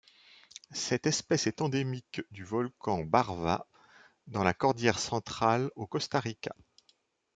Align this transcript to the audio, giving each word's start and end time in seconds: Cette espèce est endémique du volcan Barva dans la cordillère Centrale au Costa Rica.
Cette 0.71 1.05
espèce 1.05 1.45
est 1.45 1.61
endémique 1.61 2.23
du 2.31 2.43
volcan 2.43 3.03
Barva 3.03 3.67
dans 4.25 4.43
la 4.43 4.55
cordillère 4.55 4.97
Centrale 4.97 5.69
au 5.75 5.85
Costa 5.85 6.19
Rica. 6.19 6.55